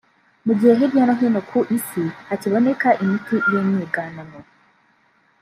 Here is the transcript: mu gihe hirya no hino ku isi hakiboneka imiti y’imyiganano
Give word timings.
mu 0.45 0.53
gihe 0.57 0.73
hirya 0.79 1.03
no 1.07 1.13
hino 1.19 1.39
ku 1.49 1.59
isi 1.77 2.03
hakiboneka 2.27 2.89
imiti 3.03 3.35
y’imyiganano 3.49 4.39